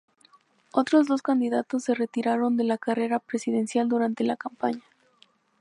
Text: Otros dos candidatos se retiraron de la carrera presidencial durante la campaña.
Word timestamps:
Otros 0.71 1.05
dos 1.07 1.21
candidatos 1.21 1.83
se 1.83 1.93
retiraron 1.93 2.57
de 2.57 2.63
la 2.63 2.79
carrera 2.79 3.19
presidencial 3.19 3.87
durante 3.87 4.23
la 4.23 4.35
campaña. 4.35 4.81